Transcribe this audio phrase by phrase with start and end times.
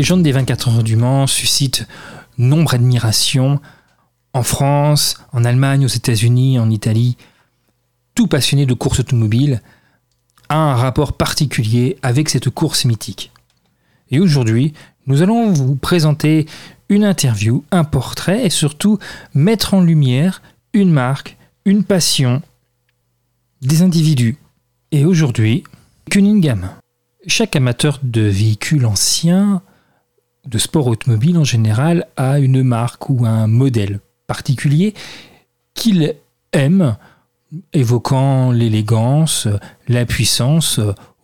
[0.00, 1.86] légende des 24 heures du Mans suscite
[2.38, 3.60] nombre d'admiration
[4.32, 7.18] en France, en Allemagne, aux États-Unis, en Italie.
[8.14, 9.60] Tout passionné de course automobile
[10.48, 13.30] a un rapport particulier avec cette course mythique.
[14.10, 14.72] Et aujourd'hui,
[15.06, 16.46] nous allons vous présenter
[16.88, 18.98] une interview, un portrait et surtout
[19.34, 20.40] mettre en lumière
[20.72, 21.36] une marque,
[21.66, 22.40] une passion,
[23.60, 24.38] des individus.
[24.92, 25.62] Et aujourd'hui,
[26.10, 26.70] Cunningham.
[27.26, 29.60] Chaque amateur de véhicules anciens,
[30.46, 34.94] de sport automobile en général, a une marque ou un modèle particulier
[35.74, 36.14] qu'il
[36.52, 36.96] aime,
[37.72, 39.48] évoquant l'élégance,
[39.88, 40.80] la puissance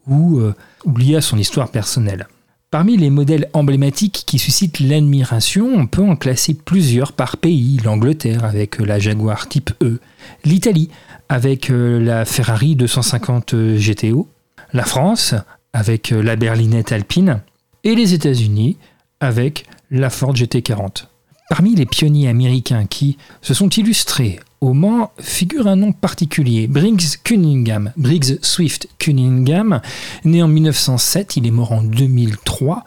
[0.07, 2.27] ou, euh, ou lié à son histoire personnelle.
[2.71, 7.79] Parmi les modèles emblématiques qui suscitent l'admiration, on peut en classer plusieurs par pays.
[7.85, 10.01] L'Angleterre avec la Jaguar Type E,
[10.45, 10.91] l'Italie
[11.29, 14.29] avec euh, la Ferrari 250 GTO,
[14.73, 15.35] la France
[15.73, 17.41] avec euh, la berlinette alpine
[17.85, 18.77] et les États-Unis
[19.21, 21.07] avec la Ford GT40.
[21.49, 27.19] Parmi les pionniers américains qui se sont illustrés au Mans figure un nom particulier, Briggs
[27.23, 27.93] Cunningham.
[27.97, 29.81] Briggs Swift Cunningham,
[30.25, 32.85] né en 1907, il est mort en 2003,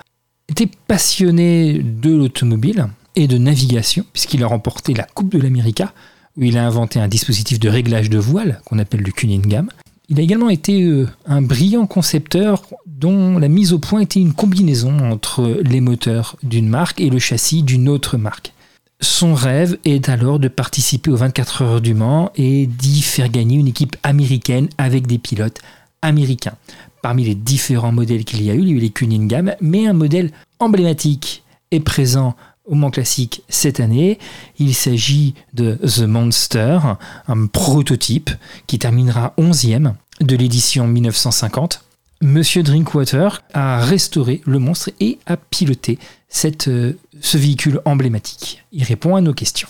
[0.50, 5.94] était passionné de l'automobile et de navigation, puisqu'il a remporté la Coupe de l'América,
[6.38, 9.70] où il a inventé un dispositif de réglage de voile qu'on appelle le Cunningham.
[10.10, 14.34] Il a également été euh, un brillant concepteur dont la mise au point était une
[14.34, 18.54] combinaison entre les moteurs d'une marque et le châssis d'une autre marque.
[19.02, 23.58] Son rêve est alors de participer aux 24 heures du Mans et d'y faire gagner
[23.58, 25.60] une équipe américaine avec des pilotes
[26.02, 26.56] américains.
[27.02, 29.88] Parmi les différents modèles qu'il y a eu, il y a eu les Cunningham, mais
[29.88, 32.36] un modèle emblématique est présent
[32.70, 34.20] au Mans Classique cette année.
[34.58, 36.80] Il s'agit de The Monster,
[37.28, 38.30] un prototype
[38.68, 41.84] qui terminera 11e de l'édition 1950.
[42.22, 45.98] Monsieur Drinkwater a restauré le monstre et a piloté
[46.28, 48.64] cette, euh, ce véhicule emblématique.
[48.72, 49.70] Il répond à nos questions.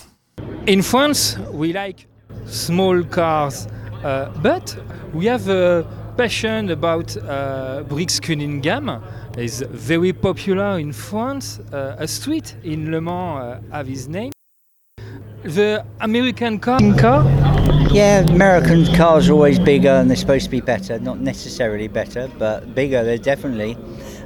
[0.68, 2.08] In France, we like
[2.48, 3.68] small cars,
[4.04, 4.78] uh, but
[5.14, 5.84] we have a
[6.18, 9.00] passion about uh, Briggs Cunningham.
[9.38, 11.60] It's very popular in France.
[11.72, 14.32] Uh, a street in Le Mans uh, have his name.
[15.44, 16.80] The American car.
[16.98, 17.24] car?
[17.92, 21.00] Yeah, American cars are always bigger and they're supposed to be better.
[21.00, 23.78] Not necessarily better, but bigger, they're definitely.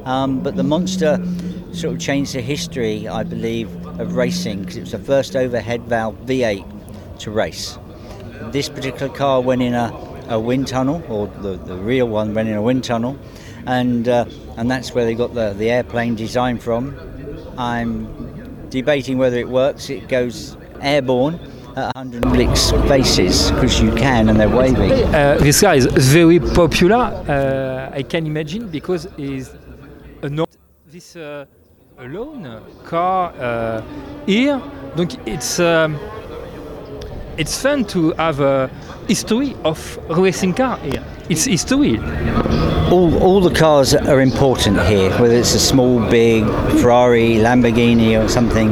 [0.06, 1.24] Um, but the Monster
[1.74, 5.84] sort of changed the history, I believe, of racing because it was the first overhead
[5.84, 7.78] valve V8 to race.
[8.52, 9.94] This particular car went in a,
[10.30, 13.18] a wind tunnel, or the, the real one went in a wind tunnel,
[13.66, 14.26] and uh,
[14.58, 16.96] and that's where they got the, the airplane design from.
[17.58, 19.90] I'm debating whether it works.
[19.90, 21.40] It goes airborne
[21.76, 24.92] at 100 licks faces because you can and they're waving.
[24.92, 26.98] Uh, this car is very popular,
[27.28, 29.08] uh, I can imagine, because
[30.24, 30.50] not
[30.88, 31.46] this uh,
[31.98, 33.82] alone car uh,
[34.26, 34.62] here.
[34.96, 35.98] Donc it's um,
[37.38, 38.70] it's fun to have a
[39.08, 41.04] history of racing car here.
[41.30, 41.98] It's history.
[42.92, 46.46] All, all the cars are important here, whether it's a small, big
[46.80, 48.72] Ferrari, Lamborghini, or something.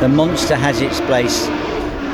[0.00, 1.46] The Monster has its place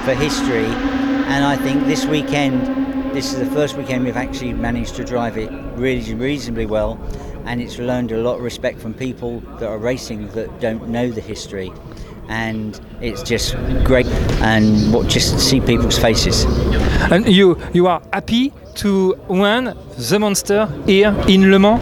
[0.04, 4.96] for history, and I think this weekend, this is the first weekend we've actually managed
[4.96, 6.98] to drive it really reasonably well,
[7.46, 11.10] and it's learned a lot of respect from people that are racing that don't know
[11.10, 11.72] the history.
[12.28, 14.06] And it's just great,
[14.42, 16.44] and what just see people's faces.
[17.12, 21.80] And you you are happy to win the monster here in Le Mans?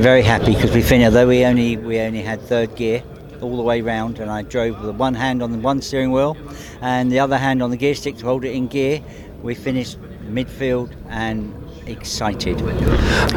[0.00, 1.08] Very happy because we finished.
[1.08, 3.02] Although we only we only had third gear
[3.42, 6.38] all the way round, and I drove with one hand on the one steering wheel,
[6.80, 9.02] and the other hand on the gear stick to hold it in gear.
[9.42, 11.52] We finished midfield and
[11.86, 12.60] excited.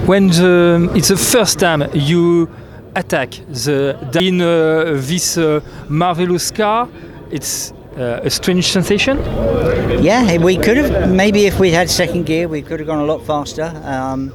[0.07, 2.49] When the, it's the first time you
[2.95, 6.89] attack the in uh, this uh, marvelous car,
[7.31, 9.17] it's uh, a strange sensation.
[10.01, 13.05] Yeah, we could have maybe if we had second gear, we could have gone a
[13.05, 13.71] lot faster.
[13.83, 14.33] Um,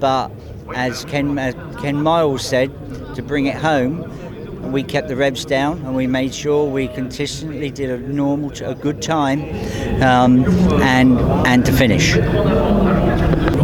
[0.00, 0.30] but
[0.74, 2.70] as Ken as Ken Miles said,
[3.14, 7.70] to bring it home, we kept the revs down and we made sure we consistently
[7.70, 9.40] did a normal, a good time,
[10.02, 10.44] um,
[10.82, 12.16] and and to finish.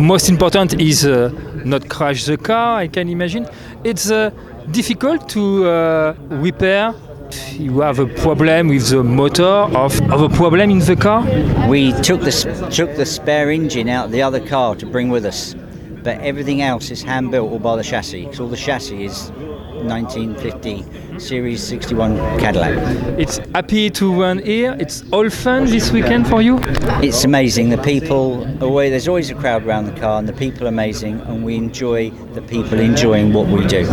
[0.05, 1.31] Most important is uh,
[1.65, 2.77] not crash the car.
[2.77, 3.49] I can imagine
[3.85, 4.31] it's uh,
[4.71, 6.95] difficult to uh, repair.
[7.31, 11.23] If you have a problem with the motor of a problem in the car.
[11.71, 12.33] We took the
[12.71, 15.55] took the spare engine out of the other car to bring with us,
[16.03, 18.25] but everything else is hand built all by the chassis.
[18.27, 19.33] Because all the chassis is
[19.85, 22.73] 1950 Series 61 Cadillac.
[23.19, 24.77] It's happy to run here.
[24.79, 26.59] It's all fun this weekend for you.
[27.03, 27.71] It's amazing.
[27.71, 31.21] The people, away, there's always a crowd around the car, and the people are amazing,
[31.23, 33.87] and we enjoy the people enjoying what we do.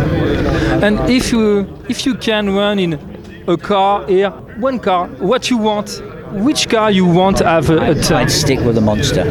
[0.82, 2.98] And if you if you can run in
[3.46, 6.02] a car here, one car, what you want?
[6.32, 8.16] Which car you want to have a, a turn?
[8.16, 9.24] I'd stick with the monster.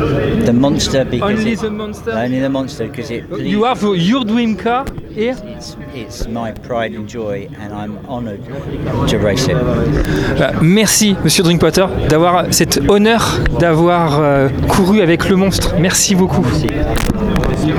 [0.45, 2.11] The monster because Only it, the monster?
[2.11, 3.23] only the monster because it.
[3.39, 5.35] You have your dream car here?
[5.43, 8.43] It's, it's my pride and joy, and I'm honoured
[9.07, 9.57] to race it.
[10.37, 15.73] Bah, merci, Monsieur Drinkwater, d'avoir cet honneur d'avoir euh, couru avec le monstre.
[15.79, 16.45] Merci beaucoup.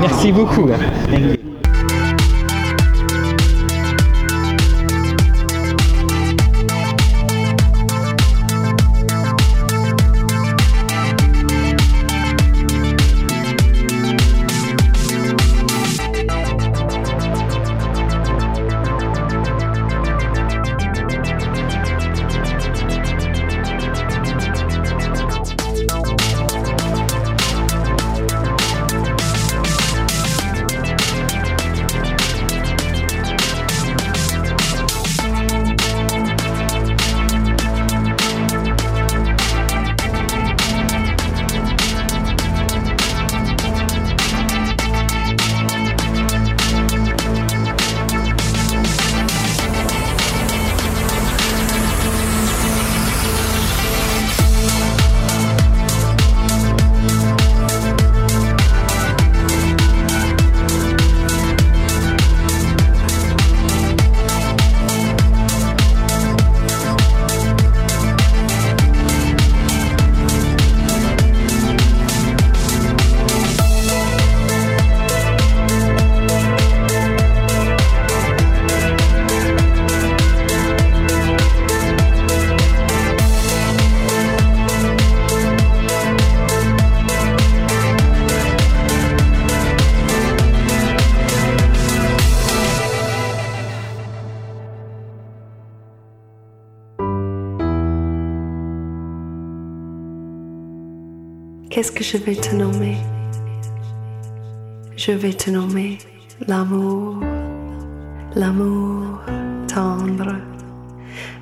[0.01, 0.69] Merci beaucoup.
[101.73, 102.97] Qu'est-ce que je vais te nommer?
[104.95, 105.97] Je vais te nommer
[106.47, 107.15] l'amour,
[108.35, 109.21] l'amour
[109.67, 110.35] tendre,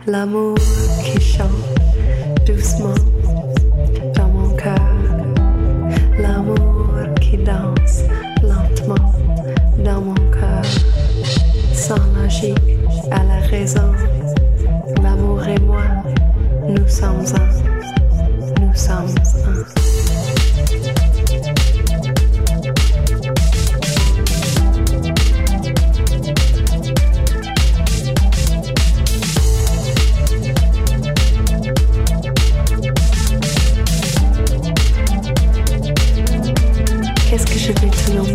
[0.07, 0.55] l'amour
[1.03, 1.49] qui chante
[2.47, 2.95] doucement
[4.15, 4.79] dans mon cœur,
[6.17, 8.03] l'amour qui danse
[8.41, 9.11] lentement
[9.83, 10.63] dans mon cœur,
[11.73, 12.77] sans logique
[13.11, 13.91] à la raison.
[15.03, 15.83] L'amour et moi,
[16.69, 19.13] nous sommes un, nous sommes
[19.45, 20.00] un.
[38.05, 38.33] Filme.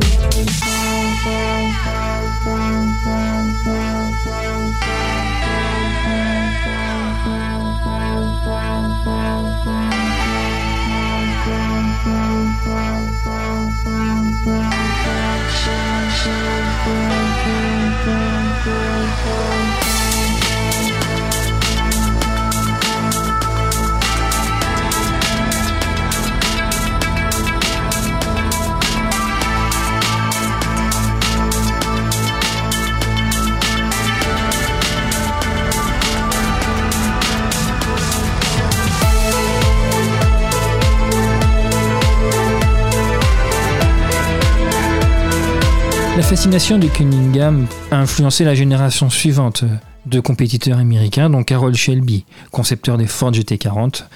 [46.26, 49.62] Fascination de Cunningham a influencé la génération suivante
[50.06, 54.06] de compétiteurs américains, dont Carroll Shelby, concepteur des Ford GT40,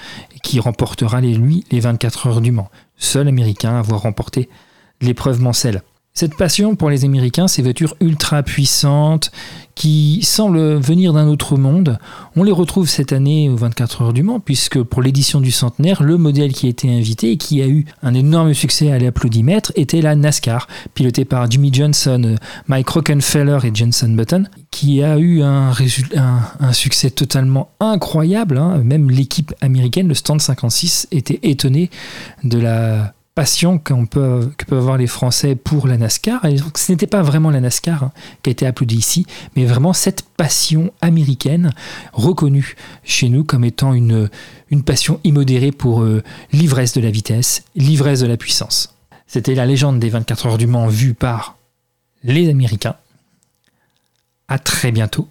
[0.42, 4.48] qui remportera lui les 24 heures du Mans, seul américain à avoir remporté
[5.00, 5.82] l'épreuve Mancel.
[6.12, 9.30] Cette passion pour les Américains, ces voitures ultra puissantes
[9.76, 11.98] qui semblent venir d'un autre monde,
[12.36, 16.02] on les retrouve cette année aux 24 heures du Mans, puisque pour l'édition du centenaire,
[16.02, 19.72] le modèle qui a été invité et qui a eu un énorme succès à l'applaudimètre
[19.76, 22.34] était la NASCAR, pilotée par Jimmy Johnson,
[22.66, 25.72] Mike Rockefeller et Jenson Button, qui a eu un,
[26.72, 28.58] succès totalement incroyable.
[28.58, 28.82] hein.
[28.84, 31.88] Même l'équipe américaine, le Stand 56, était étonnée
[32.42, 36.44] de la passion qu'on peut, que peuvent avoir les Français pour la NASCAR.
[36.44, 39.24] Et donc, ce n'était pas vraiment la NASCAR hein, qui a été applaudie ici,
[39.56, 41.72] mais vraiment cette passion américaine
[42.12, 44.28] reconnue chez nous comme étant une,
[44.68, 48.94] une passion immodérée pour euh, l'ivresse de la vitesse, l'ivresse de la puissance.
[49.26, 51.56] C'était la légende des 24 heures du Mans vue par
[52.22, 52.96] les Américains.
[54.48, 55.28] À très bientôt